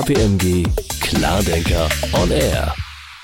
[0.00, 0.66] KPMG
[1.02, 2.74] Klardenker on Air.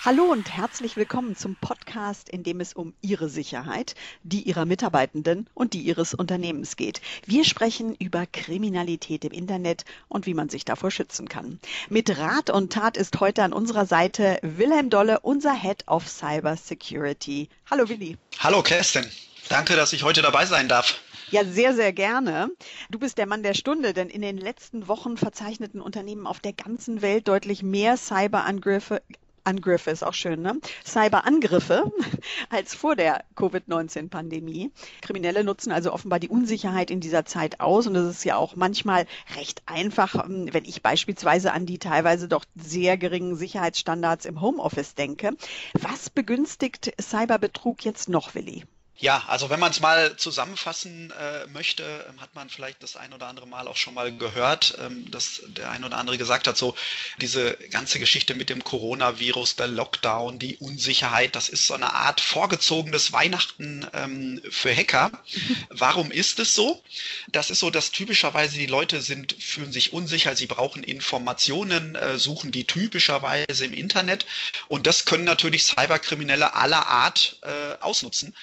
[0.04, 5.48] Hallo und herzlich willkommen zum Podcast, in dem es um Ihre Sicherheit, die Ihrer Mitarbeitenden
[5.54, 7.00] und die Ihres Unternehmens geht.
[7.24, 11.60] Wir sprechen über Kriminalität im Internet und wie man sich davor schützen kann.
[11.88, 16.58] Mit Rat und Tat ist heute an unserer Seite Wilhelm Dolle, unser Head of Cyber
[16.58, 17.48] Security.
[17.70, 18.18] Hallo Willi.
[18.40, 19.06] Hallo Kerstin.
[19.48, 21.00] Danke, dass ich heute dabei sein darf.
[21.30, 22.50] Ja, sehr, sehr gerne.
[22.90, 26.52] Du bist der Mann der Stunde, denn in den letzten Wochen verzeichneten Unternehmen auf der
[26.52, 29.02] ganzen Welt deutlich mehr Cyberangriffe,
[29.42, 30.60] Angriffe ist auch schön, ne?
[30.84, 31.90] Cyberangriffe
[32.50, 34.72] als vor der Covid-19-Pandemie.
[35.02, 38.56] Kriminelle nutzen also offenbar die Unsicherheit in dieser Zeit aus und es ist ja auch
[38.56, 39.06] manchmal
[39.36, 44.94] recht einfach, ähm, wenn ich beispielsweise an die teilweise doch sehr geringen Sicherheitsstandards im Homeoffice
[44.94, 45.36] denke.
[45.74, 48.64] Was begünstigt Cyberbetrug jetzt noch, Willi?
[48.98, 53.12] Ja, also wenn man es mal zusammenfassen äh, möchte, ähm, hat man vielleicht das ein
[53.12, 56.56] oder andere Mal auch schon mal gehört, ähm, dass der ein oder andere gesagt hat,
[56.56, 56.74] so
[57.20, 62.22] diese ganze Geschichte mit dem Coronavirus, der Lockdown, die Unsicherheit, das ist so eine Art
[62.22, 65.10] vorgezogenes Weihnachten ähm, für Hacker.
[65.68, 66.82] Warum ist es so?
[67.28, 72.16] Das ist so, dass typischerweise die Leute sind, fühlen sich unsicher, sie brauchen Informationen, äh,
[72.16, 74.24] suchen die typischerweise im Internet
[74.68, 78.34] und das können natürlich Cyberkriminelle aller Art äh, ausnutzen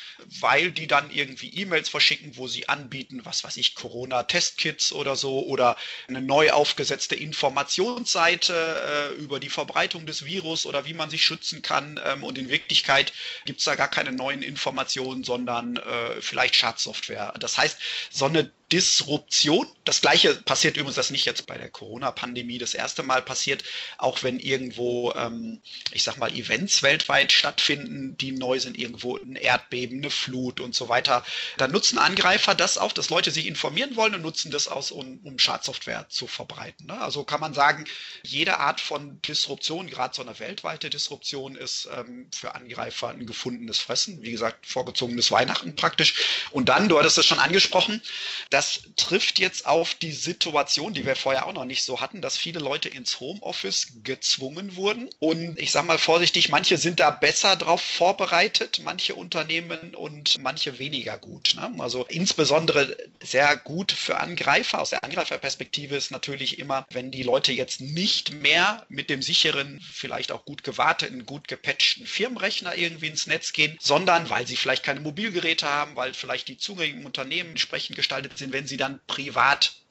[0.43, 5.45] weil die dann irgendwie E-Mails verschicken, wo sie anbieten, was weiß ich, Corona-Testkits oder so
[5.45, 5.77] oder
[6.09, 11.61] eine neu aufgesetzte Informationsseite äh, über die Verbreitung des Virus oder wie man sich schützen
[11.61, 11.97] kann.
[12.03, 13.13] Ähm, und in Wirklichkeit
[13.45, 17.33] gibt es da gar keine neuen Informationen, sondern äh, vielleicht Schadsoftware.
[17.39, 17.79] Das heißt,
[18.11, 19.67] so eine Disruption.
[19.85, 23.63] Das gleiche passiert übrigens, das nicht jetzt bei der Corona-Pandemie das erste Mal passiert,
[23.99, 29.35] auch wenn irgendwo, ähm, ich sag mal, Events weltweit stattfinden, die neu sind, irgendwo ein
[29.35, 31.23] Erdbeben, eine Flut und so weiter.
[31.57, 35.19] Dann nutzen Angreifer das auch, dass Leute sich informieren wollen und nutzen das aus, um,
[35.23, 36.87] um Schadsoftware zu verbreiten.
[36.87, 36.99] Ne?
[36.99, 37.85] Also kann man sagen,
[38.23, 43.79] jede Art von Disruption, gerade so eine weltweite Disruption, ist ähm, für Angreifer ein gefundenes
[43.79, 44.21] Fressen.
[44.21, 46.15] Wie gesagt, vorgezogenes Weihnachten praktisch.
[46.51, 48.01] Und dann, du hattest es schon angesprochen,
[48.49, 52.37] das trifft jetzt auf die Situation, die wir vorher auch noch nicht so hatten, dass
[52.37, 55.09] viele Leute ins Homeoffice gezwungen wurden.
[55.19, 60.79] Und ich sage mal vorsichtig, manche sind da besser drauf vorbereitet, manche Unternehmen und manche
[60.79, 61.55] weniger gut.
[61.55, 61.73] Ne?
[61.79, 64.81] Also insbesondere sehr gut für Angreifer.
[64.81, 69.81] Aus der Angreiferperspektive ist natürlich immer, wenn die Leute jetzt nicht mehr mit dem sicheren,
[69.81, 74.83] vielleicht auch gut gewarteten, gut gepatchten Firmenrechner irgendwie ins Netz gehen, sondern weil sie vielleicht
[74.83, 78.99] keine Mobilgeräte haben, weil vielleicht die Zugänge im Unternehmen entsprechend gestaltet sind, wenn sie dann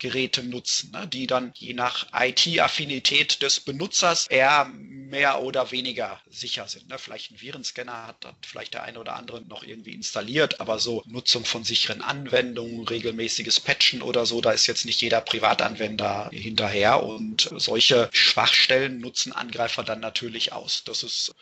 [0.02, 6.66] Privatgeräte nutzen, ne, die dann je nach IT-Affinität des Benutzers eher mehr oder weniger sicher
[6.66, 6.88] sind.
[6.88, 6.98] Ne.
[6.98, 11.04] Vielleicht ein Virenscanner hat, hat vielleicht der eine oder andere noch irgendwie installiert, aber so
[11.06, 17.02] Nutzung von sicheren Anwendungen, regelmäßiges Patchen oder so, da ist jetzt nicht jeder Privatanwender hinterher
[17.02, 20.82] und solche Schwachstellen nutzen Angreifer dann natürlich aus.
[20.84, 21.34] Das ist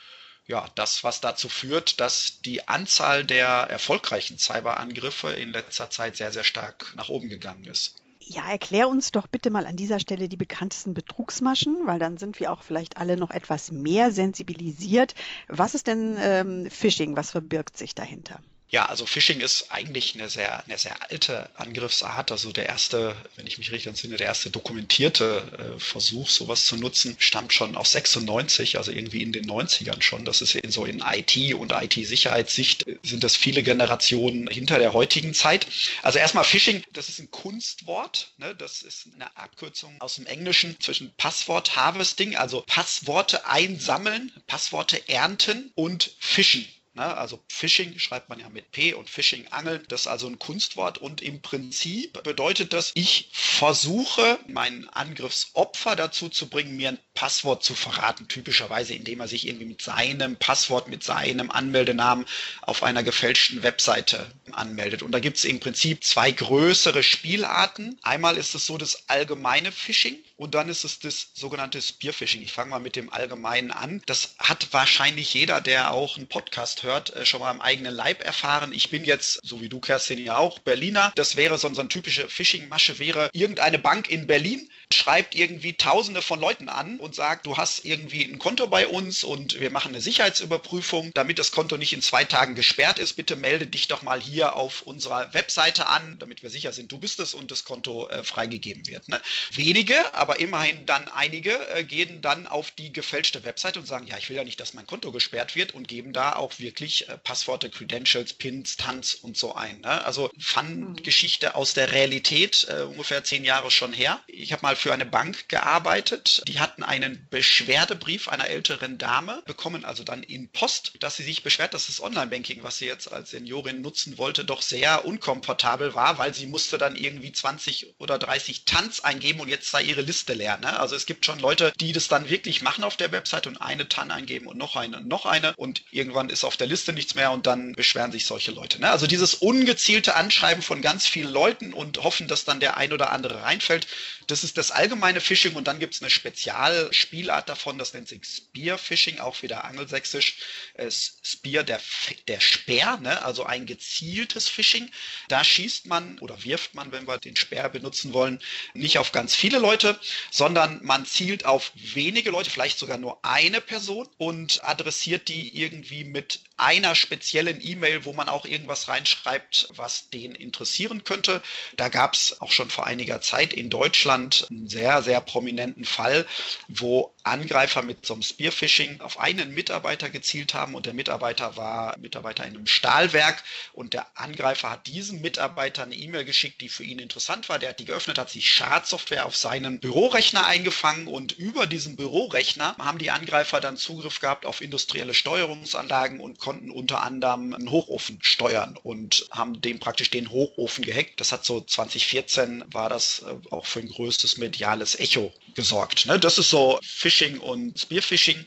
[0.47, 6.33] ja, das, was dazu führt, dass die Anzahl der erfolgreichen Cyberangriffe in letzter Zeit sehr,
[6.33, 7.95] sehr stark nach oben gegangen ist.
[8.33, 12.39] Ja, erklär uns doch bitte mal an dieser Stelle die bekanntesten Betrugsmaschen, weil dann sind
[12.39, 15.17] wir auch vielleicht alle noch etwas mehr sensibilisiert.
[15.49, 17.17] Was ist denn ähm, Phishing?
[17.17, 18.39] Was verbirgt sich dahinter?
[18.73, 22.31] Ja, also Phishing ist eigentlich eine sehr, eine sehr alte Angriffsart.
[22.31, 26.77] Also der erste, wenn ich mich richtig entsinne, der erste dokumentierte äh, Versuch, sowas zu
[26.77, 30.25] nutzen, stammt schon aus 96, also irgendwie in den 90ern schon.
[30.25, 35.35] Das ist in so in IT und IT-Sicherheitssicht sind das viele Generationen hinter der heutigen
[35.35, 35.67] Zeit.
[36.03, 38.31] Also erstmal Phishing, das ist ein Kunstwort.
[38.39, 38.55] Ne?
[38.55, 45.73] Das ist eine Abkürzung aus dem Englischen zwischen Passwort Harvesting, also Passworte einsammeln, Passworte ernten
[45.75, 46.69] und Fischen.
[46.95, 47.17] Ne?
[47.17, 49.85] Also Phishing schreibt man ja mit P und Phishing Angeln.
[49.89, 56.29] Das ist also ein Kunstwort und im Prinzip bedeutet das, ich versuche meinen Angriffsopfer dazu
[56.29, 60.89] zu bringen, mir ein Passwort zu verraten, typischerweise indem er sich irgendwie mit seinem Passwort,
[60.89, 62.27] mit seinem Anmeldenamen
[62.63, 65.03] auf einer gefälschten Webseite anmeldet.
[65.03, 67.99] Und da gibt es im Prinzip zwei größere Spielarten.
[68.03, 72.41] Einmal ist es so das allgemeine Phishing und dann ist es das sogenannte Spearphishing.
[72.41, 74.03] Ich fange mal mit dem allgemeinen an.
[74.07, 78.25] Das hat wahrscheinlich jeder, der auch einen Podcast hört, äh, schon mal im eigenen Leib
[78.25, 78.73] erfahren.
[78.73, 81.13] Ich bin jetzt, so wie du Kerstin ja auch, Berliner.
[81.15, 86.21] Das wäre so, so eine typische Phishing-Masche wäre irgendeine Bank in Berlin schreibt irgendwie tausende
[86.21, 89.93] von Leuten an und sagt, du hast irgendwie ein Konto bei uns und wir machen
[89.93, 93.15] eine Sicherheitsüberprüfung, damit das Konto nicht in zwei Tagen gesperrt ist.
[93.15, 96.99] Bitte melde dich doch mal hier auf unserer Webseite an, damit wir sicher sind, du
[96.99, 99.09] bist es und das Konto äh, freigegeben wird.
[99.09, 99.21] Ne?
[99.53, 104.17] Wenige, aber immerhin dann einige, äh, gehen dann auf die gefälschte Webseite und sagen, ja,
[104.19, 107.09] ich will ja nicht, dass mein Konto gesperrt wird und geben da auch wirklich wirklich
[107.09, 109.81] äh, Passworte, Credentials, Pins, Tanz und so ein.
[109.81, 110.05] Ne?
[110.05, 114.21] Also Fun-Geschichte aus der Realität, äh, ungefähr zehn Jahre schon her.
[114.27, 116.43] Ich habe mal für eine Bank gearbeitet.
[116.49, 121.43] Die hatten einen Beschwerdebrief einer älteren Dame bekommen, also dann in Post, dass sie sich
[121.43, 126.19] beschwert, dass das Online-Banking, was sie jetzt als Seniorin nutzen wollte, doch sehr unkomfortabel war,
[126.19, 130.20] weil sie musste dann irgendwie 20 oder 30 Tanz eingeben und jetzt sei ihre Liste
[130.29, 130.59] leer.
[130.59, 130.79] Ne?
[130.79, 133.89] Also es gibt schon Leute, die das dann wirklich machen auf der Website und eine
[133.89, 137.15] TAN eingeben und noch eine und noch eine und irgendwann ist auf der Liste nichts
[137.15, 138.81] mehr und dann beschweren sich solche Leute.
[138.81, 138.91] Ne?
[138.91, 143.11] Also dieses ungezielte Anschreiben von ganz vielen Leuten und hoffen, dass dann der ein oder
[143.11, 143.87] andere reinfällt,
[144.27, 148.21] das ist das allgemeine Phishing und dann gibt es eine Spezialspielart davon, das nennt sich
[148.25, 150.37] Spear Phishing, auch wieder angelsächsisch.
[150.75, 151.81] Äh, Spear, der,
[152.29, 153.23] der Speer, ne?
[153.23, 154.91] also ein gezieltes Phishing.
[155.29, 158.41] Da schießt man oder wirft man, wenn wir den Speer benutzen wollen,
[158.75, 159.99] nicht auf ganz viele Leute,
[160.31, 166.05] sondern man zielt auf wenige Leute, vielleicht sogar nur eine Person und adressiert die irgendwie
[166.05, 171.43] mit einer speziellen E-Mail, wo man auch irgendwas reinschreibt, was den interessieren könnte.
[171.77, 176.27] Da gab es auch schon vor einiger Zeit in Deutschland einen sehr, sehr prominenten Fall,
[176.69, 181.99] wo Angreifer mit so einem Spearphishing auf einen Mitarbeiter gezielt haben und der Mitarbeiter war
[181.99, 183.43] Mitarbeiter in einem Stahlwerk
[183.73, 187.59] und der Angreifer hat diesem Mitarbeiter eine E-Mail geschickt, die für ihn interessant war.
[187.59, 192.77] Der hat die geöffnet, hat sich Schadsoftware auf seinen Bürorechner eingefangen und über diesen Bürorechner
[192.79, 198.19] haben die Angreifer dann Zugriff gehabt auf industrielle Steuerungsanlagen und konnten unter anderem einen Hochofen
[198.23, 201.21] steuern und haben dem praktisch den Hochofen gehackt.
[201.21, 206.07] Das hat so 2014 war das äh, auch für ein größtes mediales Echo gesorgt.
[206.07, 206.19] Ne?
[206.19, 208.45] Das ist so Phishing und Spearphishing.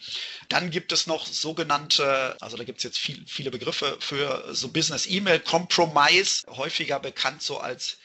[0.50, 4.68] Dann gibt es noch sogenannte, also da gibt es jetzt viel, viele Begriffe für so
[4.68, 7.98] Business E-Mail Compromise, häufiger bekannt so als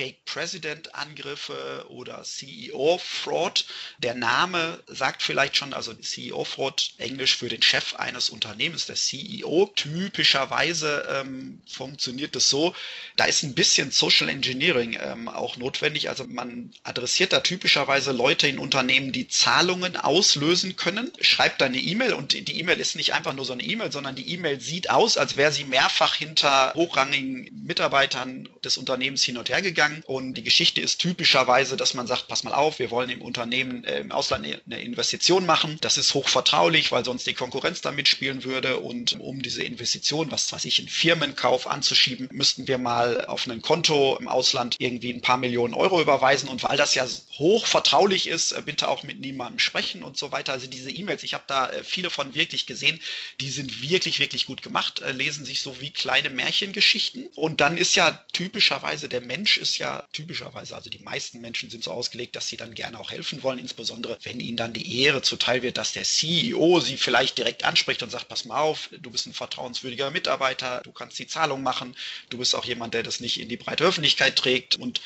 [0.00, 3.66] Fake President Angriffe oder CEO Fraud.
[3.98, 8.94] Der Name sagt vielleicht schon, also CEO Fraud, Englisch für den Chef eines Unternehmens, der
[8.94, 9.70] CEO.
[9.76, 12.74] Typischerweise ähm, funktioniert es so,
[13.16, 16.08] da ist ein bisschen Social Engineering ähm, auch notwendig.
[16.08, 21.76] Also man adressiert da typischerweise Leute in Unternehmen, die Zahlungen auslösen können, schreibt da eine
[21.76, 24.88] E-Mail und die E-Mail ist nicht einfach nur so eine E-Mail, sondern die E-Mail sieht
[24.88, 29.89] aus, als wäre sie mehrfach hinter hochrangigen Mitarbeitern des Unternehmens hin und her gegangen.
[30.06, 33.84] Und die Geschichte ist typischerweise, dass man sagt, pass mal auf, wir wollen im Unternehmen
[33.84, 35.78] äh, im Ausland eine Investition machen.
[35.80, 38.78] Das ist hochvertraulich, weil sonst die Konkurrenz da mitspielen würde.
[38.78, 43.62] Und um diese Investition, was weiß ich, in Firmenkauf anzuschieben, müssten wir mal auf ein
[43.62, 46.48] Konto im Ausland irgendwie ein paar Millionen Euro überweisen.
[46.48, 47.06] Und weil das ja
[47.38, 50.52] hochvertraulich ist, äh, bitte auch mit niemandem sprechen und so weiter.
[50.52, 53.00] Also diese E-Mails, ich habe da äh, viele von wirklich gesehen,
[53.40, 57.26] die sind wirklich, wirklich gut gemacht, äh, lesen sich so wie kleine Märchengeschichten.
[57.34, 61.84] Und dann ist ja typischerweise der Mensch ist ja typischerweise, also die meisten Menschen sind
[61.84, 65.22] so ausgelegt, dass sie dann gerne auch helfen wollen, insbesondere wenn ihnen dann die Ehre
[65.22, 69.10] zuteil wird, dass der CEO sie vielleicht direkt anspricht und sagt, pass mal auf, du
[69.10, 71.96] bist ein vertrauenswürdiger Mitarbeiter, du kannst die Zahlung machen,
[72.30, 75.00] du bist auch jemand, der das nicht in die breite Öffentlichkeit trägt und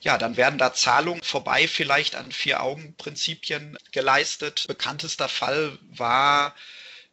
[0.00, 4.66] ja, dann werden da Zahlungen vorbei vielleicht an Vier-Augen-Prinzipien geleistet.
[4.68, 6.54] Bekanntester Fall war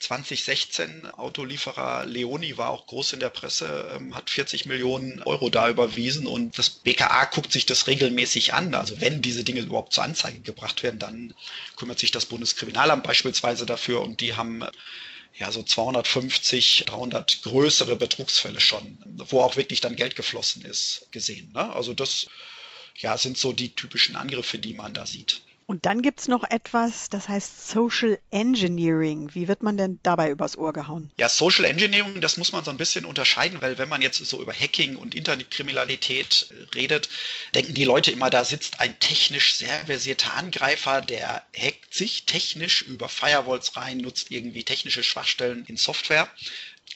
[0.01, 5.69] 2016 Autolieferer Leoni war auch groß in der Presse, ähm, hat 40 Millionen Euro da
[5.69, 8.73] überwiesen und das BKA guckt sich das regelmäßig an.
[8.73, 11.33] Also wenn diese Dinge überhaupt zur Anzeige gebracht werden, dann
[11.75, 14.65] kümmert sich das Bundeskriminalamt beispielsweise dafür und die haben
[15.37, 21.51] ja so 250, 300 größere Betrugsfälle schon, wo auch wirklich dann Geld geflossen ist, gesehen.
[21.53, 21.73] Ne?
[21.73, 22.27] Also das
[22.97, 25.41] ja, sind so die typischen Angriffe, die man da sieht.
[25.71, 29.29] Und dann gibt es noch etwas, das heißt Social Engineering.
[29.33, 31.11] Wie wird man denn dabei übers Ohr gehauen?
[31.17, 34.41] Ja, Social Engineering, das muss man so ein bisschen unterscheiden, weil wenn man jetzt so
[34.41, 37.07] über Hacking und Internetkriminalität äh, redet,
[37.55, 42.81] denken die Leute immer, da sitzt ein technisch sehr versierter Angreifer, der hackt sich technisch
[42.81, 46.29] über Firewalls rein, nutzt irgendwie technische Schwachstellen in Software.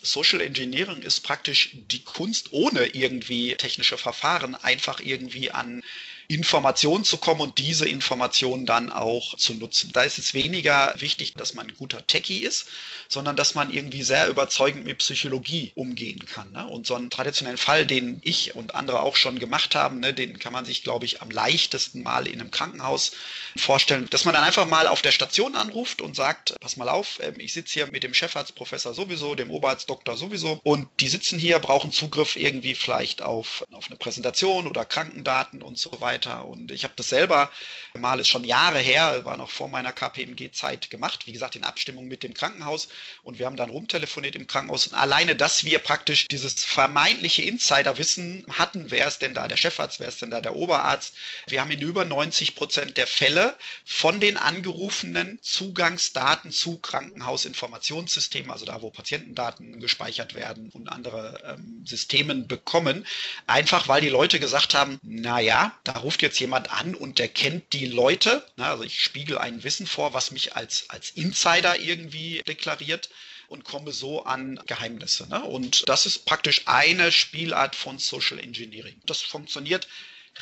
[0.01, 5.81] Social Engineering ist praktisch die Kunst, ohne irgendwie technische Verfahren einfach irgendwie an
[6.27, 9.91] Informationen zu kommen und diese Informationen dann auch zu nutzen.
[9.93, 12.67] Da ist es weniger wichtig, dass man ein guter Techie ist,
[13.07, 16.51] sondern dass man irgendwie sehr überzeugend mit Psychologie umgehen kann.
[16.51, 16.65] Ne?
[16.67, 20.39] Und so einen traditionellen Fall, den ich und andere auch schon gemacht haben, ne, den
[20.39, 23.11] kann man sich, glaube ich, am leichtesten mal in einem Krankenhaus
[23.55, 27.19] vorstellen, dass man dann einfach mal auf der Station anruft und sagt, pass mal auf,
[27.21, 31.59] ähm, ich sitze hier mit dem Chefarztprofessor sowieso, dem Oberarztdoktor sowieso und die sitzen hier,
[31.59, 36.45] brauchen Zugriff irgendwie vielleicht auf, auf eine Präsentation oder Krankendaten und so weiter weiter.
[36.45, 37.51] Und ich habe das selber
[37.93, 42.07] mal, ist schon Jahre her, war noch vor meiner KPMG-Zeit gemacht, wie gesagt, in Abstimmung
[42.07, 42.87] mit dem Krankenhaus.
[43.23, 44.87] Und wir haben dann rumtelefoniert im Krankenhaus.
[44.87, 49.99] Und alleine, dass wir praktisch dieses vermeintliche Insiderwissen hatten, wer ist denn da der Chefarzt,
[49.99, 51.15] wer ist denn da der Oberarzt.
[51.47, 53.55] Wir haben in über 90 Prozent der Fälle
[53.85, 61.83] von den angerufenen Zugangsdaten zu Krankenhausinformationssystemen, also da, wo Patientendaten gespeichert werden und andere ähm,
[61.85, 63.05] Systemen bekommen,
[63.47, 67.27] einfach weil die Leute gesagt haben, na ja, da ruft jetzt jemand an und der
[67.27, 68.45] kennt die Leute.
[68.57, 73.09] Na, also ich spiegel ein Wissen vor, was mich als, als Insider irgendwie deklariert
[73.47, 75.27] und komme so an Geheimnisse.
[75.29, 75.43] Ne?
[75.43, 79.01] Und das ist praktisch eine Spielart von Social Engineering.
[79.07, 79.87] Das funktioniert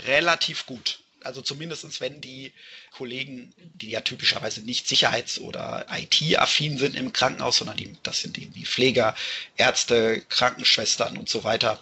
[0.05, 1.00] relativ gut.
[1.24, 2.51] Also zumindest wenn die
[2.92, 8.38] Kollegen, die ja typischerweise nicht sicherheits- oder IT-affin sind im Krankenhaus, sondern die, das sind
[8.38, 9.15] irgendwie Pfleger,
[9.58, 11.82] Ärzte, Krankenschwestern und so weiter.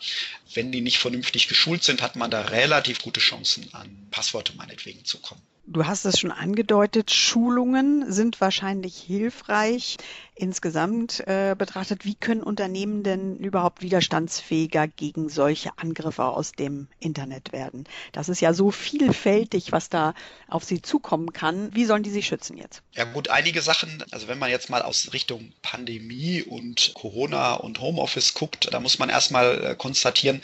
[0.53, 5.05] Wenn die nicht vernünftig geschult sind, hat man da relativ gute Chancen, an Passworte meinetwegen
[5.05, 5.41] zu kommen.
[5.67, 9.97] Du hast es schon angedeutet, Schulungen sind wahrscheinlich hilfreich.
[10.33, 17.51] Insgesamt äh, betrachtet, wie können Unternehmen denn überhaupt widerstandsfähiger gegen solche Angriffe aus dem Internet
[17.51, 17.83] werden?
[18.11, 20.15] Das ist ja so vielfältig, was da
[20.47, 21.73] auf sie zukommen kann.
[21.75, 22.81] Wie sollen die sich schützen jetzt?
[22.93, 27.79] Ja gut, einige Sachen, also wenn man jetzt mal aus Richtung Pandemie und Corona und
[27.79, 30.41] Homeoffice guckt, da muss man erstmal äh, konstatieren,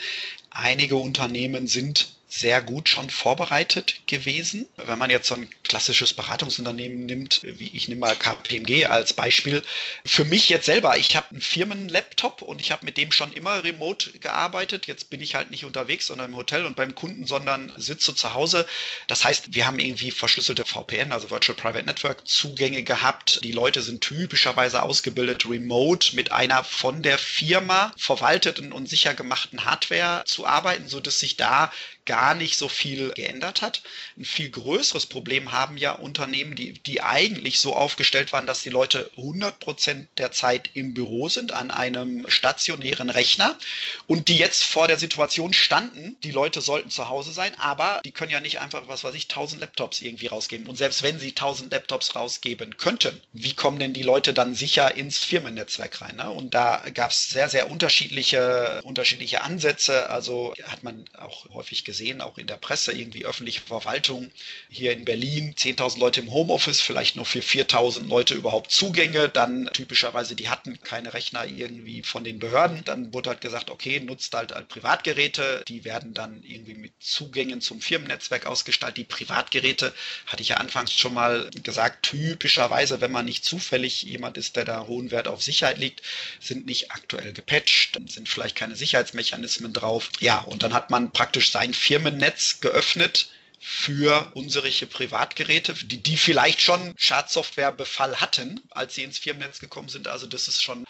[0.50, 4.68] einige Unternehmen sind sehr gut schon vorbereitet gewesen.
[4.76, 9.62] Wenn man jetzt so ein klassisches Beratungsunternehmen nimmt, wie ich nehme mal KPMG als Beispiel.
[10.04, 13.64] Für mich jetzt selber, ich habe einen Firmenlaptop und ich habe mit dem schon immer
[13.64, 14.86] remote gearbeitet.
[14.86, 18.34] Jetzt bin ich halt nicht unterwegs, sondern im Hotel und beim Kunden, sondern sitze zu
[18.34, 18.66] Hause.
[19.06, 23.40] Das heißt, wir haben irgendwie verschlüsselte VPN, also Virtual Private Network Zugänge gehabt.
[23.42, 29.64] Die Leute sind typischerweise ausgebildet remote mit einer von der Firma verwalteten und sicher gemachten
[29.64, 31.72] Hardware zu arbeiten, so dass sich da
[32.08, 33.82] gar nicht so viel geändert hat.
[34.16, 38.70] Ein viel größeres Problem haben ja Unternehmen, die, die eigentlich so aufgestellt waren, dass die
[38.70, 43.58] Leute 100 Prozent der Zeit im Büro sind an einem stationären Rechner
[44.06, 48.12] und die jetzt vor der Situation standen, die Leute sollten zu Hause sein, aber die
[48.12, 50.66] können ja nicht einfach, was weiß ich, 1000 Laptops irgendwie rausgeben.
[50.66, 54.94] Und selbst wenn sie 1000 Laptops rausgeben könnten, wie kommen denn die Leute dann sicher
[54.94, 56.16] ins Firmennetzwerk rein?
[56.16, 56.30] Ne?
[56.30, 60.08] Und da gab es sehr, sehr unterschiedliche, unterschiedliche Ansätze.
[60.08, 64.30] Also hat man auch häufig gesehen, gesehen, auch in der Presse, irgendwie öffentliche Verwaltung
[64.68, 69.68] hier in Berlin, 10.000 Leute im Homeoffice, vielleicht nur für 4.000 Leute überhaupt Zugänge, dann
[69.72, 74.32] typischerweise, die hatten keine Rechner irgendwie von den Behörden, dann wurde halt gesagt, okay, nutzt
[74.32, 78.98] halt, halt Privatgeräte, die werden dann irgendwie mit Zugängen zum Firmennetzwerk ausgestaltet.
[78.98, 79.92] Die Privatgeräte,
[80.26, 84.64] hatte ich ja anfangs schon mal gesagt, typischerweise, wenn man nicht zufällig jemand ist, der
[84.64, 86.02] da hohen Wert auf Sicherheit liegt,
[86.38, 90.10] sind nicht aktuell gepatcht, sind vielleicht keine Sicherheitsmechanismen drauf.
[90.20, 96.60] Ja, und dann hat man praktisch sein Firmennetz geöffnet für unsere Privatgeräte, die, die vielleicht
[96.60, 100.06] schon Schadsoftwarebefall hatten, als sie ins Firmennetz gekommen sind.
[100.06, 100.84] Also das ist schon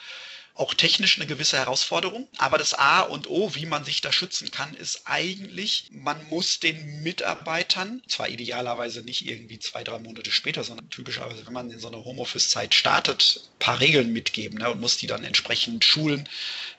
[0.58, 2.28] auch technisch eine gewisse Herausforderung.
[2.36, 6.58] Aber das A und O, wie man sich da schützen kann, ist eigentlich, man muss
[6.58, 11.78] den Mitarbeitern, zwar idealerweise nicht irgendwie zwei, drei Monate später, sondern typischerweise, wenn man in
[11.78, 16.28] so einer Homeoffice-Zeit startet, ein paar Regeln mitgeben ne, und muss die dann entsprechend schulen.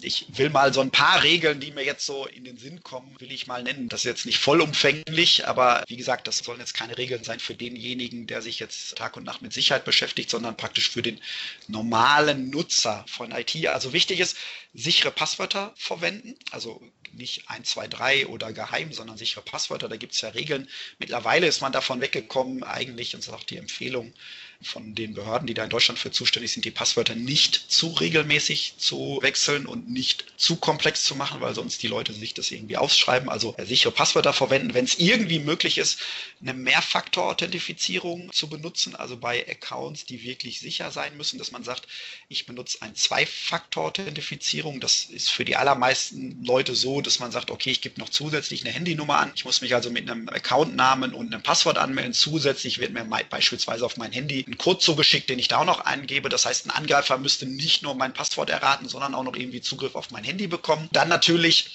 [0.02, 3.16] Ich will mal so ein paar Regeln, die mir jetzt so in den Sinn kommen,
[3.20, 3.88] will ich mal nennen.
[3.88, 7.56] Das ist jetzt nicht vollumfänglich, aber wie gesagt, das sollen jetzt keine Regeln sein für
[7.56, 11.22] denjenigen, der sich jetzt Tag und Nacht mit Sicherheit beschäftigt, sondern praktisch für den
[11.68, 14.38] normalen Nutzer von IT also wichtig ist,
[14.74, 19.90] sichere Passwörter verwenden, also nicht 1, 2, 3 oder geheim, sondern sichere Passwörter.
[19.90, 20.70] Da gibt es ja Regeln.
[21.00, 24.14] Mittlerweile ist man davon weggekommen, eigentlich, und das ist auch die Empfehlung,
[24.62, 28.74] von den Behörden, die da in Deutschland für zuständig sind, die Passwörter nicht zu regelmäßig
[28.78, 32.76] zu wechseln und nicht zu komplex zu machen, weil sonst die Leute sich das irgendwie
[32.76, 33.30] aufschreiben.
[33.30, 36.02] Also sichere Passwörter verwenden, wenn es irgendwie möglich ist,
[36.42, 41.88] eine Mehrfaktor-Authentifizierung zu benutzen, also bei Accounts, die wirklich sicher sein müssen, dass man sagt,
[42.28, 44.82] ich benutze ein Zwei-Faktor-Authentifizierung.
[44.82, 48.66] Das ist für die allermeisten Leute so, dass man sagt, okay, ich gebe noch zusätzlich
[48.66, 49.32] eine Handynummer an.
[49.36, 52.14] Ich muss mich also mit einem Accountnamen und einem Passwort anmelden.
[52.14, 55.82] Zusätzlich wird mir beispielsweise auf mein Handy einen Code zugeschickt, den ich da auch noch
[55.82, 56.28] eingebe.
[56.28, 59.96] Das heißt, ein Angreifer müsste nicht nur mein Passwort erraten, sondern auch noch irgendwie Zugriff
[59.96, 60.90] auf mein Handy bekommen.
[60.92, 61.70] Dann natürlich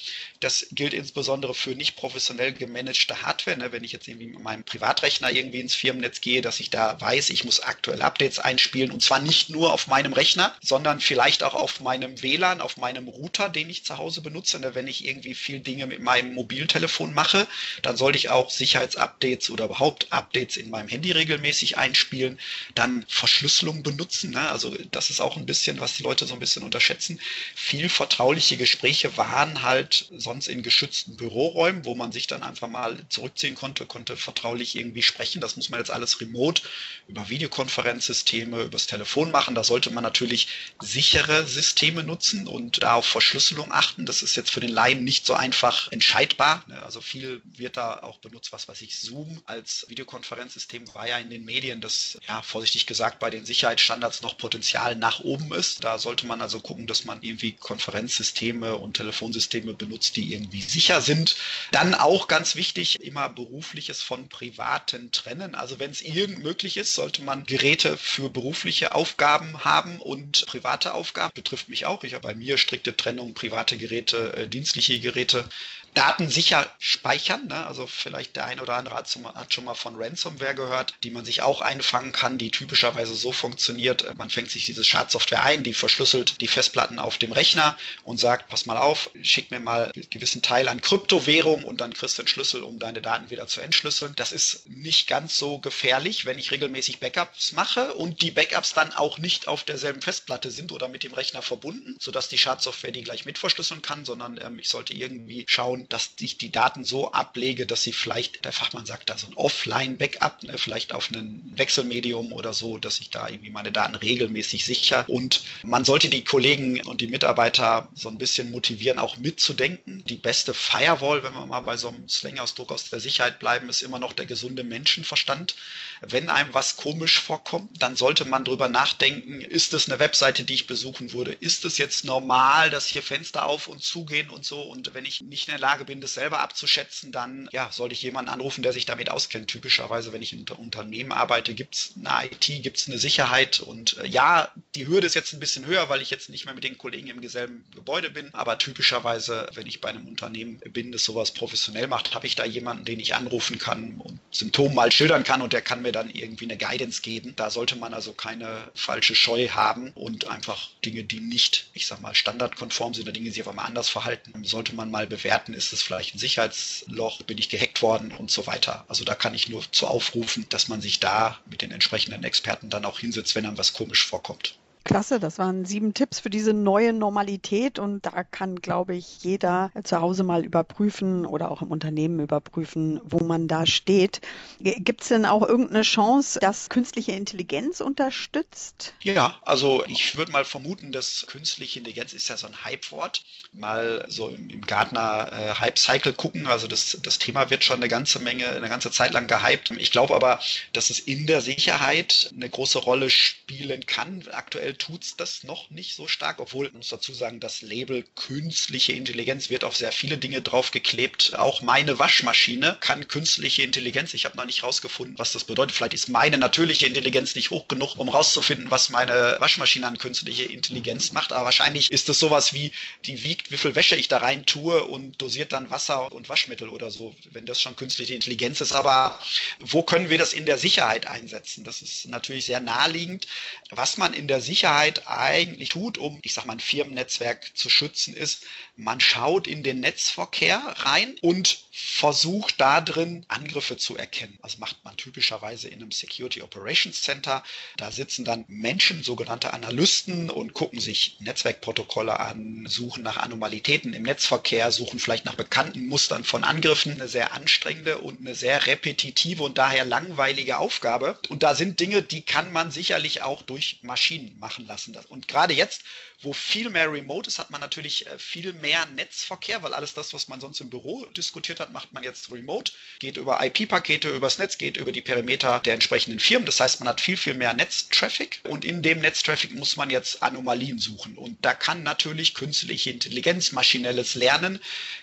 [0.44, 3.56] das gilt insbesondere für nicht professionell gemanagte Hardware.
[3.56, 3.72] Ne?
[3.72, 7.30] Wenn ich jetzt irgendwie mit meinem Privatrechner irgendwie ins Firmennetz gehe, dass ich da weiß,
[7.30, 11.54] ich muss aktuelle Updates einspielen und zwar nicht nur auf meinem Rechner, sondern vielleicht auch
[11.54, 14.58] auf meinem WLAN, auf meinem Router, den ich zu Hause benutze.
[14.58, 14.74] Ne?
[14.74, 17.46] Wenn ich irgendwie viel Dinge mit meinem Mobiltelefon mache,
[17.82, 22.38] dann sollte ich auch Sicherheitsupdates oder überhaupt Updates in meinem Handy regelmäßig einspielen.
[22.74, 24.30] Dann Verschlüsselung benutzen.
[24.30, 24.50] Ne?
[24.50, 27.20] Also das ist auch ein bisschen, was die Leute so ein bisschen unterschätzen.
[27.54, 32.98] Viel vertrauliche Gespräche waren halt sonst in geschützten Büroräumen, wo man sich dann einfach mal
[33.08, 35.40] zurückziehen konnte, konnte vertraulich irgendwie sprechen.
[35.40, 36.62] Das muss man jetzt alles remote
[37.06, 39.54] über Videokonferenzsysteme, übers Telefon machen.
[39.54, 40.48] Da sollte man natürlich
[40.80, 44.06] sichere Systeme nutzen und da auf Verschlüsselung achten.
[44.06, 46.64] Das ist jetzt für den Laien nicht so einfach entscheidbar.
[46.82, 51.30] Also viel wird da auch benutzt, was weiß ich, Zoom als Videokonferenzsystem war ja in
[51.30, 55.82] den Medien, das ja vorsichtig gesagt bei den Sicherheitsstandards noch Potenzial nach oben ist.
[55.82, 61.00] Da sollte man also gucken, dass man irgendwie Konferenzsysteme und Telefonsysteme benutzt, die irgendwie sicher
[61.00, 61.34] sind.
[61.72, 65.56] Dann auch ganz wichtig, immer berufliches von privaten trennen.
[65.56, 70.94] Also wenn es irgend möglich ist, sollte man Geräte für berufliche Aufgaben haben und private
[70.94, 71.32] Aufgaben.
[71.34, 72.04] Betrifft mich auch.
[72.04, 75.48] Ich habe bei mir strikte Trennung private Geräte, äh, dienstliche Geräte.
[75.94, 77.46] Daten sicher speichern.
[77.46, 77.66] Ne?
[77.66, 81.24] Also vielleicht der eine oder andere hat, hat, schon mal von Ransomware gehört, die man
[81.24, 84.16] sich auch einfangen kann, die typischerweise so funktioniert.
[84.18, 88.48] Man fängt sich diese Schadsoftware ein, die verschlüsselt die Festplatten auf dem Rechner und sagt,
[88.48, 92.22] pass mal auf, schick mir mal einen gewissen Teil an Kryptowährung und dann kriegst du
[92.22, 94.14] einen Schlüssel, um deine Daten wieder zu entschlüsseln.
[94.16, 98.92] Das ist nicht ganz so gefährlich, wenn ich regelmäßig Backups mache und die Backups dann
[98.92, 103.02] auch nicht auf derselben Festplatte sind oder mit dem Rechner verbunden, sodass die Schadsoftware die
[103.02, 107.12] gleich mit verschlüsseln kann, sondern ähm, ich sollte irgendwie schauen, dass ich die Daten so
[107.12, 111.52] ablege, dass sie vielleicht, der Fachmann sagt da so ein Offline-Backup, ne, vielleicht auf ein
[111.56, 115.04] Wechselmedium oder so, dass ich da irgendwie meine Daten regelmäßig sicher.
[115.08, 120.04] Und man sollte die Kollegen und die Mitarbeiter so ein bisschen motivieren, auch mitzudenken.
[120.06, 123.82] Die beste Firewall, wenn wir mal bei so einem Slang-Ausdruck aus der Sicherheit bleiben, ist
[123.82, 125.54] immer noch der gesunde Menschenverstand.
[126.00, 130.54] Wenn einem was komisch vorkommt, dann sollte man drüber nachdenken, ist es eine Webseite, die
[130.54, 131.32] ich besuchen würde?
[131.32, 134.62] Ist es jetzt normal, dass hier Fenster auf und zugehen und so?
[134.62, 137.94] Und wenn ich nicht in der Lage Lage bin, das selber abzuschätzen, dann ja, sollte
[137.94, 139.48] ich jemanden anrufen, der sich damit auskennt.
[139.48, 143.58] Typischerweise, wenn ich in einem Unternehmen arbeite, gibt es eine IT, gibt es eine Sicherheit
[143.58, 146.54] und äh, ja, die Hürde ist jetzt ein bisschen höher, weil ich jetzt nicht mehr
[146.54, 150.92] mit den Kollegen im selben Gebäude bin, aber typischerweise, wenn ich bei einem Unternehmen bin,
[150.92, 154.92] das sowas professionell macht, habe ich da jemanden, den ich anrufen kann und Symptome mal
[154.92, 157.32] schildern kann und der kann mir dann irgendwie eine Guidance geben.
[157.34, 162.00] Da sollte man also keine falsche Scheu haben und einfach Dinge, die nicht, ich sag
[162.00, 165.54] mal, standardkonform sind oder Dinge, die sich auf einmal anders verhalten, sollte man mal bewerten,
[165.66, 168.84] ist es vielleicht ein Sicherheitsloch, bin ich gehackt worden und so weiter.
[168.88, 172.70] Also da kann ich nur zu aufrufen, dass man sich da mit den entsprechenden Experten
[172.70, 174.58] dann auch hinsetzt, wenn einem was komisch vorkommt.
[174.84, 179.72] Klasse, das waren sieben Tipps für diese neue Normalität und da kann, glaube ich, jeder
[179.82, 184.20] zu Hause mal überprüfen oder auch im Unternehmen überprüfen, wo man da steht.
[184.60, 188.92] Gibt es denn auch irgendeine Chance, dass künstliche Intelligenz unterstützt?
[189.00, 193.24] Ja, also ich würde mal vermuten, dass künstliche Intelligenz ist ja so ein Hypewort.
[193.52, 196.46] Mal so im, im Gartner äh, Hype Cycle gucken.
[196.46, 199.70] Also das, das Thema wird schon eine ganze Menge, eine ganze Zeit lang gehypt.
[199.70, 200.40] Ich glaube aber,
[200.74, 204.22] dass es in der Sicherheit eine große Rolle spielen kann.
[204.30, 208.04] Aktuell tut es das noch nicht so stark, obwohl, ich muss dazu sagen, das Label
[208.14, 211.34] künstliche Intelligenz wird auf sehr viele Dinge draufgeklebt.
[211.38, 214.14] Auch meine Waschmaschine kann künstliche Intelligenz.
[214.14, 215.74] Ich habe noch nicht rausgefunden, was das bedeutet.
[215.76, 220.44] Vielleicht ist meine natürliche Intelligenz nicht hoch genug, um rauszufinden, was meine Waschmaschine an künstliche
[220.44, 221.32] Intelligenz macht.
[221.32, 222.72] Aber wahrscheinlich ist es sowas wie,
[223.06, 226.68] die wiegt, wie viel Wäsche ich da rein tue und dosiert dann Wasser und Waschmittel
[226.68, 228.72] oder so, wenn das schon künstliche Intelligenz ist.
[228.72, 229.18] Aber
[229.60, 231.64] wo können wir das in der Sicherheit einsetzen?
[231.64, 233.26] Das ist natürlich sehr naheliegend.
[233.70, 237.68] Was man in der Sicherheit Sicherheit eigentlich tut, um, ich sag mal, ein Firmennetzwerk zu
[237.68, 238.44] schützen, ist,
[238.76, 244.38] man schaut in den Netzverkehr rein und versucht da drin Angriffe zu erkennen.
[244.40, 247.44] Also macht man typischerweise in einem Security Operations Center.
[247.76, 254.04] Da sitzen dann Menschen, sogenannte Analysten und gucken sich Netzwerkprotokolle an, suchen nach Anomalitäten im
[254.04, 256.92] Netzverkehr, suchen vielleicht nach bekannten Mustern von Angriffen.
[256.92, 261.18] Eine sehr anstrengende und eine sehr repetitive und daher langweilige Aufgabe.
[261.28, 264.96] Und da sind Dinge, die kann man sicherlich auch durch Maschinen machen lassen.
[265.08, 265.82] Und gerade jetzt,
[266.22, 270.12] wo viel mehr Remote ist, hat man natürlich äh, viel mehr Netzverkehr, weil alles das,
[270.12, 274.38] was man sonst im Büro diskutiert hat, macht man jetzt remote, geht über IP-Pakete, übers
[274.38, 276.46] Netz, geht über die Perimeter der entsprechenden Firmen.
[276.46, 280.22] Das heißt, man hat viel, viel mehr Netztraffic und in dem Netztraffic muss man jetzt
[280.22, 281.16] Anomalien suchen.
[281.16, 284.60] Und da kann natürlich künstliche Intelligenz, maschinelles Lernen,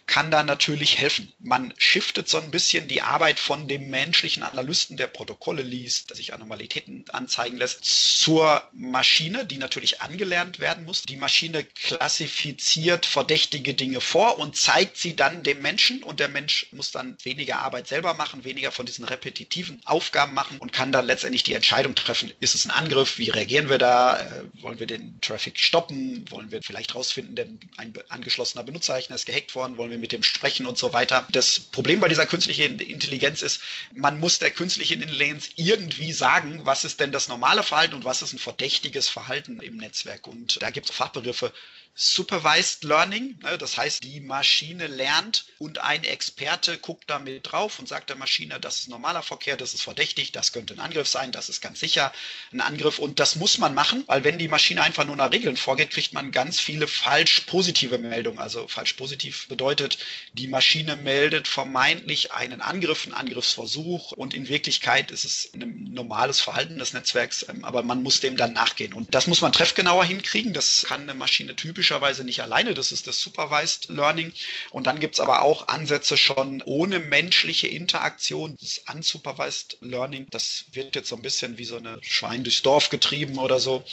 [0.08, 1.32] kann da natürlich helfen.
[1.40, 6.18] Man shiftet so ein bisschen die Arbeit von dem menschlichen Analysten, der Protokolle liest, der
[6.18, 11.04] sich Anomalitäten anzeigen lässt, zur Maschine, Die natürlich angelernt werden muss.
[11.04, 16.04] Die Maschine klassifiziert verdächtige Dinge vor und zeigt sie dann dem Menschen.
[16.04, 20.58] Und der Mensch muss dann weniger Arbeit selber machen, weniger von diesen repetitiven Aufgaben machen
[20.60, 24.20] und kann dann letztendlich die Entscheidung treffen, ist es ein Angriff, wie reagieren wir da,
[24.20, 29.26] äh, wollen wir den Traffic stoppen, wollen wir vielleicht rausfinden, denn ein angeschlossener Benutzerrechner ist
[29.26, 31.28] gehackt worden, wollen wir mit dem sprechen und so weiter.
[31.32, 33.62] Das Problem bei dieser künstlichen Intelligenz ist,
[33.94, 38.22] man muss der künstlichen Intelligenz irgendwie sagen, was ist denn das normale Verhalten und was
[38.22, 40.28] ist ein verdächtiges Verhalten im Netzwerk.
[40.28, 41.54] Und da gibt es Fachbegriffe,
[41.94, 47.88] Supervised Learning, ne, das heißt, die Maschine lernt und ein Experte guckt damit drauf und
[47.88, 51.32] sagt der Maschine, das ist normaler Verkehr, das ist verdächtig, das könnte ein Angriff sein,
[51.32, 52.14] das ist ganz sicher
[52.54, 52.98] ein Angriff.
[52.98, 56.14] Und das muss man machen, weil wenn die Maschine einfach nur nach Regeln vorgeht, kriegt
[56.14, 58.40] man ganz viele falsch positive Meldungen.
[58.40, 59.98] Also falsch positiv bedeutet,
[60.34, 66.40] die Maschine meldet vermeintlich einen Angriff, einen Angriffsversuch und in Wirklichkeit ist es ein normales
[66.40, 68.94] Verhalten des Netzwerks, ähm, aber man muss dem dann nachgehen.
[68.94, 72.76] Und das muss man treffgenauer hinkriegen, das kann eine Maschine typisch typischerweise nicht alleine.
[72.76, 74.32] Das ist das Supervised Learning.
[74.70, 78.56] Und dann gibt es aber auch Ansätze schon ohne menschliche Interaktion.
[78.62, 82.90] Das Unsupervised Learning, das wird jetzt so ein bisschen wie so eine Schwein durchs Dorf
[82.90, 83.84] getrieben oder so.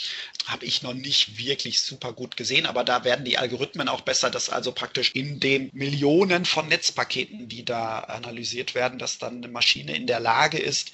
[0.45, 4.29] Habe ich noch nicht wirklich super gut gesehen, aber da werden die Algorithmen auch besser,
[4.29, 9.47] dass also praktisch in den Millionen von Netzpaketen, die da analysiert werden, dass dann eine
[9.47, 10.91] Maschine in der Lage ist,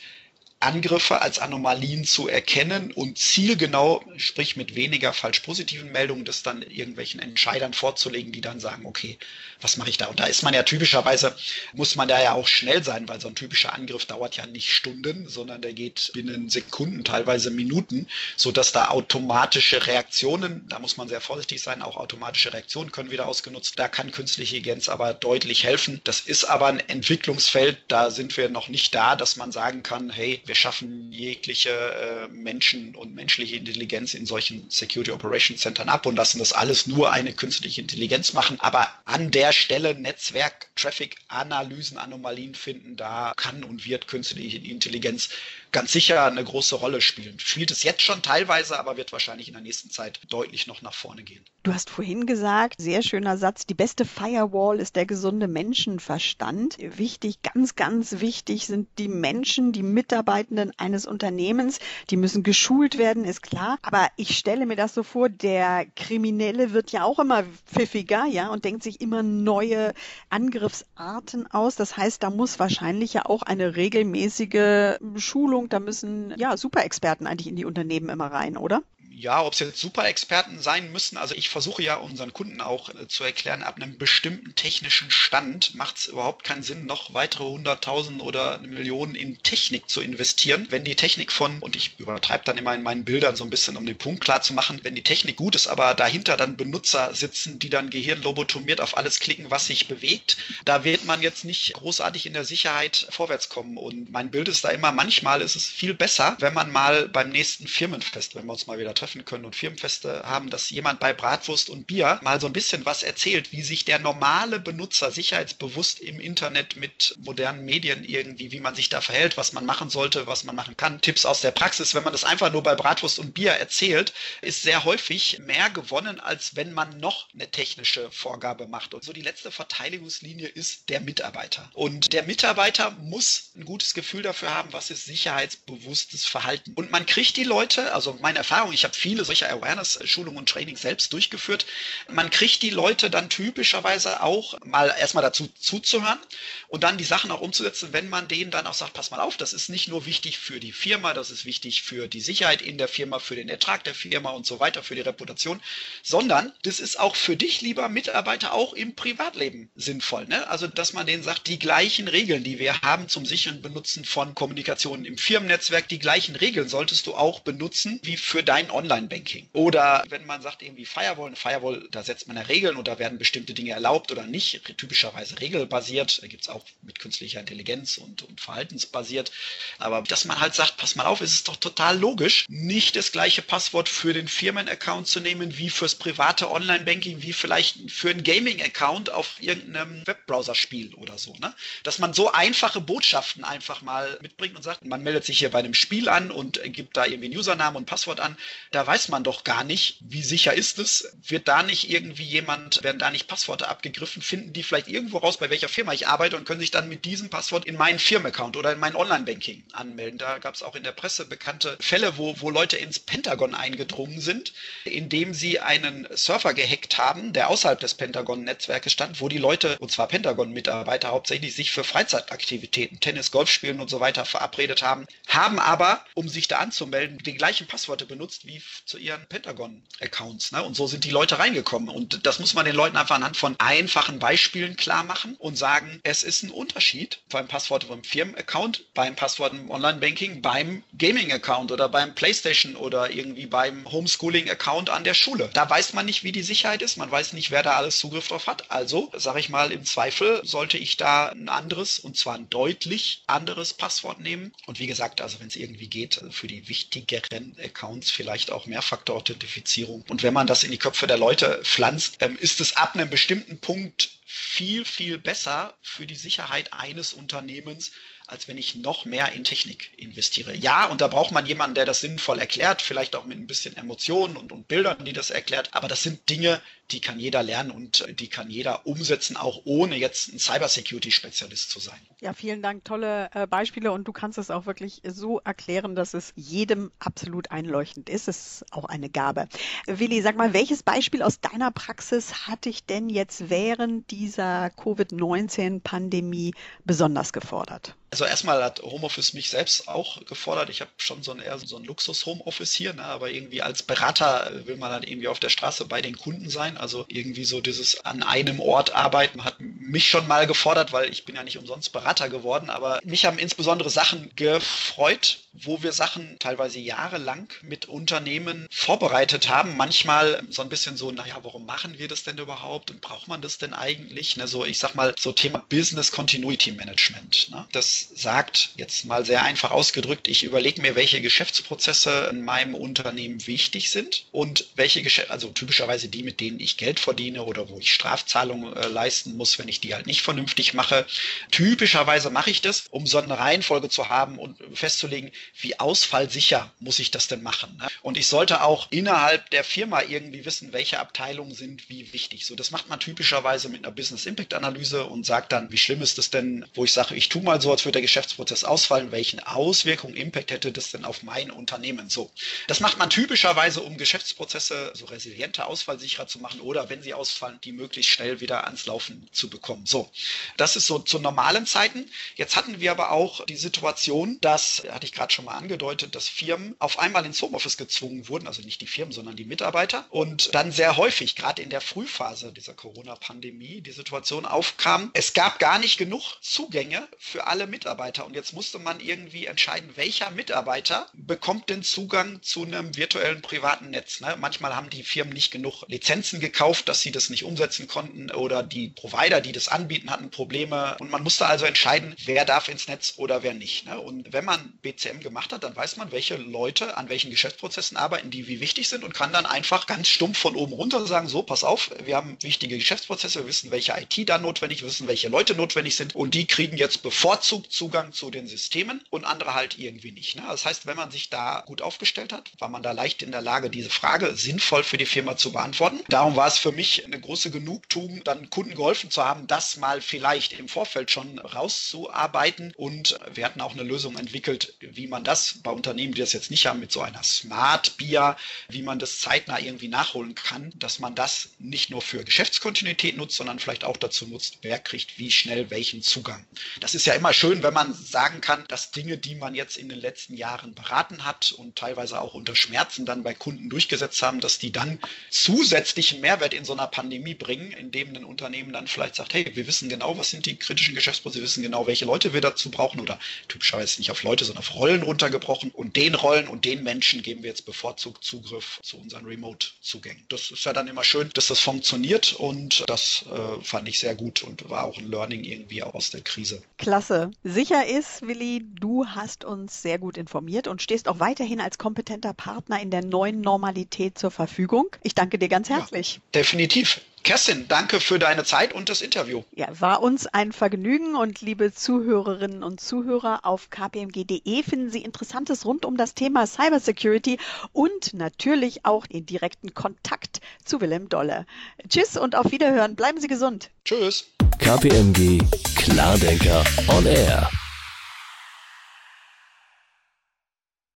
[0.59, 6.63] Angriffe als Anomalien zu erkennen und zielgenau, sprich mit weniger falsch positiven Meldungen, das dann
[6.63, 9.17] irgendwelchen Entscheidern vorzulegen, die dann sagen, okay,
[9.61, 10.07] was mache ich da?
[10.07, 11.35] Und da ist man ja typischerweise,
[11.73, 14.73] muss man da ja auch schnell sein, weil so ein typischer Angriff dauert ja nicht
[14.73, 20.97] Stunden, sondern der geht binnen Sekunden, teilweise Minuten, so dass da automatische Reaktionen, da muss
[20.97, 23.77] man sehr vorsichtig sein, auch automatische Reaktionen können wieder ausgenutzt.
[23.77, 26.01] Da kann künstliche Intelligenz aber deutlich helfen.
[26.05, 30.09] Das ist aber ein Entwicklungsfeld, da sind wir noch nicht da, dass man sagen kann,
[30.09, 36.05] hey, wir schaffen jegliche äh, Menschen und menschliche Intelligenz in solchen Security Operations Centern ab
[36.05, 38.59] und lassen das alles nur eine künstliche Intelligenz machen.
[38.59, 45.29] Aber an der Stelle Netzwerk, Traffic, Analysen, Anomalien finden, da kann und wird künstliche Intelligenz
[45.75, 47.37] ganz sicher eine große Rolle spielen.
[47.37, 50.93] Spielt es jetzt schon teilweise, aber wird wahrscheinlich in der nächsten Zeit deutlich noch nach
[50.93, 51.43] vorne gehen.
[51.63, 56.77] Du hast vorhin gesagt, sehr schöner Satz, die beste Firewall ist der gesunde Menschenverstand.
[56.79, 61.79] Wichtig, ganz, ganz wichtig sind die Menschen, die Mitarbeitenden eines Unternehmens.
[62.09, 63.77] Die müssen geschult werden, ist klar.
[63.81, 68.47] Aber ich stelle mir das so vor, der Kriminelle wird ja auch immer pfiffiger, ja,
[68.47, 69.93] und denkt sich immer neue
[70.29, 71.75] Angriffsarten aus.
[71.75, 77.25] Das heißt, da muss wahrscheinlich ja auch eine regelmäßige Schulung Punkt, da müssen ja Superexperten
[77.25, 78.83] eigentlich in die Unternehmen immer rein, oder?
[79.17, 83.07] Ja, ob es jetzt Super-Experten sein müssen, also ich versuche ja unseren Kunden auch äh,
[83.07, 88.21] zu erklären, ab einem bestimmten technischen Stand macht es überhaupt keinen Sinn, noch weitere hunderttausend
[88.21, 90.67] oder Millionen in Technik zu investieren.
[90.69, 93.77] Wenn die Technik von, und ich übertreibe dann immer in meinen Bildern so ein bisschen,
[93.77, 97.15] um den Punkt klar zu machen, wenn die Technik gut ist, aber dahinter dann Benutzer
[97.15, 101.73] sitzen, die dann gehirnlobotomiert auf alles klicken, was sich bewegt, da wird man jetzt nicht
[101.73, 103.77] großartig in der Sicherheit vorwärts kommen.
[103.77, 107.29] Und mein Bild ist da immer, manchmal ist es viel besser, wenn man mal beim
[107.29, 110.99] nächsten Firmenfest, wenn wir uns mal wieder treffen, treffen können und Firmenfeste haben, dass jemand
[110.99, 115.11] bei Bratwurst und Bier mal so ein bisschen was erzählt, wie sich der normale Benutzer
[115.11, 119.91] sicherheitsbewusst im Internet mit modernen Medien irgendwie, wie man sich da verhält, was man machen
[119.91, 121.01] sollte, was man machen kann.
[121.01, 124.63] Tipps aus der Praxis, wenn man das einfach nur bei Bratwurst und Bier erzählt, ist
[124.63, 128.95] sehr häufig mehr gewonnen, als wenn man noch eine technische Vorgabe macht.
[128.95, 131.69] Und so die letzte Verteidigungslinie ist der Mitarbeiter.
[131.73, 136.73] Und der Mitarbeiter muss ein gutes Gefühl dafür haben, was ist sicherheitsbewusstes Verhalten.
[136.73, 140.81] Und man kriegt die Leute, also meine Erfahrung, ich habe viele solcher Awareness-Schulungen und Trainings
[140.81, 141.65] selbst durchgeführt.
[142.09, 146.19] Man kriegt die Leute dann typischerweise auch mal erstmal dazu zuzuhören
[146.67, 149.37] und dann die Sachen auch umzusetzen, wenn man denen dann auch sagt, pass mal auf,
[149.37, 152.77] das ist nicht nur wichtig für die Firma, das ist wichtig für die Sicherheit in
[152.77, 155.61] der Firma, für den Ertrag der Firma und so weiter, für die Reputation,
[156.03, 160.25] sondern das ist auch für dich, lieber Mitarbeiter, auch im Privatleben sinnvoll.
[160.27, 160.47] Ne?
[160.49, 164.35] Also, dass man denen sagt, die gleichen Regeln, die wir haben zum sicheren Benutzen von
[164.35, 169.49] Kommunikation im Firmennetzwerk, die gleichen Regeln solltest du auch benutzen wie für dein Online-Banking.
[169.53, 172.99] Oder wenn man sagt, irgendwie Firewall, eine Firewall, da setzt man ja Regeln und da
[172.99, 176.21] werden bestimmte Dinge erlaubt oder nicht, typischerweise regelbasiert.
[176.21, 179.31] Da gibt es auch mit künstlicher Intelligenz und, und verhaltensbasiert.
[179.79, 183.11] Aber dass man halt sagt, pass mal auf, es ist doch total logisch, nicht das
[183.11, 188.23] gleiche Passwort für den Firmenaccount zu nehmen wie fürs private Online-Banking, wie vielleicht für einen
[188.23, 191.33] Gaming-Account auf irgendeinem Webbrowser-Spiel oder so.
[191.35, 191.53] Ne?
[191.83, 195.59] Dass man so einfache Botschaften einfach mal mitbringt und sagt, man meldet sich hier bei
[195.59, 198.37] einem Spiel an und gibt da irgendwie einen Username und Passwort an
[198.75, 201.15] da weiß man doch gar nicht, wie sicher ist es.
[201.25, 205.37] Wird da nicht irgendwie jemand, werden da nicht Passworte abgegriffen, finden die vielleicht irgendwo raus,
[205.37, 208.57] bei welcher Firma ich arbeite und können sich dann mit diesem Passwort in meinen Firmenaccount
[208.57, 210.17] oder in mein Online-Banking anmelden.
[210.17, 214.19] Da gab es auch in der Presse bekannte Fälle, wo, wo Leute ins Pentagon eingedrungen
[214.19, 214.51] sind,
[214.83, 219.89] indem sie einen Surfer gehackt haben, der außerhalb des Pentagon-Netzwerkes stand, wo die Leute, und
[219.89, 225.59] zwar Pentagon-Mitarbeiter hauptsächlich, sich für Freizeitaktivitäten, Tennis, Golf spielen und so weiter verabredet haben, haben
[225.59, 230.51] aber, um sich da anzumelden, die gleichen Passworte benutzt wie zu ihren Pentagon-Accounts.
[230.51, 230.63] Ne?
[230.63, 231.89] Und so sind die Leute reingekommen.
[231.89, 235.99] Und das muss man den Leuten einfach anhand von einfachen Beispielen klar machen und sagen,
[236.03, 241.89] es ist ein Unterschied beim Passwort im Firmenaccount, beim Passwort im Online-Banking, beim Gaming-Account oder
[241.89, 245.49] beim PlayStation oder irgendwie beim Homeschooling-Account an der Schule.
[245.53, 246.97] Da weiß man nicht, wie die Sicherheit ist.
[246.97, 248.71] Man weiß nicht, wer da alles Zugriff drauf hat.
[248.71, 253.23] Also, sage ich mal, im Zweifel sollte ich da ein anderes und zwar ein deutlich
[253.27, 254.53] anderes Passwort nehmen.
[254.65, 260.05] Und wie gesagt, also wenn es irgendwie geht, für die wichtigeren Accounts vielleicht auch Mehrfaktor-Authentifizierung.
[260.09, 263.09] Und wenn man das in die Köpfe der Leute pflanzt, ähm, ist es ab einem
[263.09, 267.91] bestimmten Punkt viel, viel besser für die Sicherheit eines Unternehmens,
[268.27, 270.55] als wenn ich noch mehr in Technik investiere.
[270.55, 273.77] Ja, und da braucht man jemanden, der das sinnvoll erklärt, vielleicht auch mit ein bisschen
[273.77, 275.69] Emotionen und, und Bildern, die das erklärt.
[275.73, 279.95] Aber das sind Dinge, die kann jeder lernen und die kann jeder umsetzen, auch ohne
[279.95, 281.99] jetzt ein Cybersecurity-Spezialist zu sein.
[282.21, 282.85] Ja, vielen Dank.
[282.85, 287.51] Tolle äh, Beispiele und du kannst es auch wirklich so erklären, dass es jedem absolut
[287.51, 288.27] einleuchtend ist.
[288.27, 289.47] Es ist auch eine Gabe.
[289.87, 296.53] Willi, sag mal, welches Beispiel aus deiner Praxis hat dich denn jetzt während dieser Covid-19-Pandemie
[296.83, 297.95] besonders gefordert?
[298.15, 300.69] Also erstmal hat Homeoffice mich selbst auch gefordert.
[300.69, 303.03] Ich habe schon so ein eher so ein Luxus-Homeoffice hier, ne?
[303.03, 306.74] aber irgendwie als Berater will man dann irgendwie auf der Straße bei den Kunden sein.
[306.77, 311.25] Also irgendwie so dieses an einem Ort arbeiten hat mich schon mal gefordert, weil ich
[311.25, 312.69] bin ja nicht umsonst Berater geworden.
[312.69, 319.77] Aber mich haben insbesondere Sachen gefreut, wo wir Sachen teilweise jahrelang mit Unternehmen vorbereitet haben.
[319.77, 323.41] Manchmal so ein bisschen so, naja, warum machen wir das denn überhaupt und braucht man
[323.41, 324.37] das denn eigentlich?
[324.37, 324.47] Ne?
[324.47, 327.49] So, ich sag mal, so Thema Business Continuity Management.
[327.51, 327.65] Ne?
[327.71, 333.45] Das sagt, jetzt mal sehr einfach ausgedrückt, ich überlege mir, welche Geschäftsprozesse in meinem Unternehmen
[333.47, 337.79] wichtig sind und welche Geschäfte, also typischerweise die, mit denen ich Geld verdiene oder wo
[337.79, 341.05] ich Strafzahlungen äh, leisten muss, wenn ich die halt nicht vernünftig mache.
[341.51, 346.99] Typischerweise mache ich das, um so eine Reihenfolge zu haben und festzulegen, wie ausfallsicher muss
[346.99, 347.77] ich das denn machen.
[347.77, 347.87] Ne?
[348.01, 352.45] Und ich sollte auch innerhalb der Firma irgendwie wissen, welche Abteilungen sind wie wichtig.
[352.45, 356.01] So, das macht man typischerweise mit einer Business Impact Analyse und sagt dann, wie schlimm
[356.01, 359.11] ist das denn, wo ich sage, ich tue mal so, als würde der Geschäftsprozess ausfallen,
[359.11, 362.09] welchen Auswirkungen, Impact hätte das denn auf mein Unternehmen?
[362.09, 362.31] So.
[362.67, 367.59] Das macht man typischerweise, um Geschäftsprozesse so resilienter, ausfallsicherer zu machen oder wenn sie ausfallen,
[367.63, 369.85] die möglichst schnell wieder ans Laufen zu bekommen.
[369.85, 370.09] So.
[370.57, 372.09] Das ist so zu normalen Zeiten.
[372.35, 376.29] Jetzt hatten wir aber auch die Situation, dass, hatte ich gerade schon mal angedeutet, dass
[376.29, 380.53] Firmen auf einmal ins Homeoffice gezwungen wurden, also nicht die Firmen, sondern die Mitarbeiter und
[380.53, 385.79] dann sehr häufig, gerade in der Frühphase dieser Corona-Pandemie, die Situation aufkam, es gab gar
[385.79, 388.25] nicht genug Zugänge für alle Mitarbeiter.
[388.25, 393.89] Und jetzt musste man irgendwie entscheiden, welcher Mitarbeiter bekommt denn Zugang zu einem virtuellen privaten
[393.89, 394.21] Netz.
[394.21, 394.35] Ne?
[394.39, 398.63] Manchmal haben die Firmen nicht genug Lizenzen gekauft, dass sie das nicht umsetzen konnten oder
[398.63, 400.95] die Provider, die das anbieten, hatten Probleme.
[400.99, 403.85] Und man musste also entscheiden, wer darf ins Netz oder wer nicht.
[403.85, 403.99] Ne?
[403.99, 408.29] Und wenn man BCM gemacht hat, dann weiß man, welche Leute an welchen Geschäftsprozessen arbeiten,
[408.29, 411.43] die wie wichtig sind und kann dann einfach ganz stumpf von oben runter sagen, so,
[411.43, 415.29] pass auf, wir haben wichtige Geschäftsprozesse, wir wissen, welche IT da notwendig, wir wissen, welche
[415.29, 419.77] Leute notwendig sind und die kriegen jetzt bevorzugt Zugang zu den Systemen und andere halt
[419.77, 420.35] irgendwie nicht.
[420.35, 420.43] Ne?
[420.47, 423.41] Das heißt, wenn man sich da gut aufgestellt hat, war man da leicht in der
[423.41, 425.99] Lage, diese Frage sinnvoll für die Firma zu beantworten.
[426.09, 430.01] Darum war es für mich eine große Genugtuung, dann Kunden geholfen zu haben, das mal
[430.01, 432.73] vielleicht im Vorfeld schon rauszuarbeiten.
[432.75, 436.51] Und wir hatten auch eine Lösung entwickelt, wie man das bei Unternehmen, die das jetzt
[436.51, 438.37] nicht haben, mit so einer Smart BIA,
[438.69, 443.37] wie man das zeitnah irgendwie nachholen kann, dass man das nicht nur für Geschäftskontinuität nutzt,
[443.37, 446.45] sondern vielleicht auch dazu nutzt, wer kriegt wie schnell welchen Zugang.
[446.79, 449.89] Das ist ja immer schön, wenn man sagen kann, dass Dinge, die man jetzt in
[449.89, 454.39] den letzten Jahren beraten hat und teilweise auch unter Schmerzen dann bei Kunden durchgesetzt haben,
[454.39, 459.13] dass die dann zusätzlichen Mehrwert in so einer Pandemie bringen, indem ein Unternehmen dann vielleicht
[459.13, 462.33] sagt, hey, wir wissen genau, was sind die kritischen Geschäftsprozesse, wir wissen genau, welche Leute
[462.33, 466.47] wir dazu brauchen oder typischerweise nicht auf Leute, sondern auf Rollen runtergebrochen und den Rollen
[466.47, 470.25] und den Menschen geben wir jetzt bevorzugt Zugriff zu unseren Remote-Zugängen.
[470.29, 474.15] Das ist ja dann immer schön, dass das funktioniert und das äh, fand ich sehr
[474.15, 476.63] gut und war auch ein Learning irgendwie aus der Krise.
[476.79, 477.29] Klasse.
[477.43, 482.33] Sicher ist, Willi, du hast uns sehr gut informiert und stehst auch weiterhin als kompetenter
[482.33, 484.87] Partner in der neuen Normalität zur Verfügung.
[485.03, 486.14] Ich danke dir ganz herzlich.
[486.14, 487.01] Ja, definitiv.
[487.25, 489.41] Kerstin, danke für deine Zeit und das Interview.
[489.55, 495.65] Ja, war uns ein Vergnügen und liebe Zuhörerinnen und Zuhörer auf kpmg.de finden Sie Interessantes
[495.65, 497.39] rund um das Thema Cybersecurity
[497.73, 501.47] und natürlich auch den direkten Kontakt zu Willem Dolle.
[501.89, 502.95] Tschüss und auf Wiederhören.
[502.95, 503.71] Bleiben Sie gesund.
[503.85, 504.27] Tschüss.
[504.59, 505.39] KPMG
[505.75, 507.49] Klardenker on Air.